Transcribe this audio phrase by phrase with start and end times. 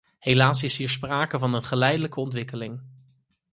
[0.19, 2.81] Helaas is hier sprake van een geleidelijke ontwikkeling.